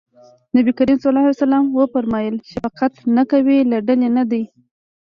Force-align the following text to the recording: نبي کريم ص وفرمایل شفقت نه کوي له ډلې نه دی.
نبي 0.55 0.71
کريم 0.79 0.97
ص 1.03 1.05
وفرمایل 1.77 2.35
شفقت 2.51 2.93
نه 3.15 3.23
کوي 3.31 3.57
له 3.71 3.77
ډلې 3.87 4.07
نه 4.17 4.23
دی. 4.31 4.43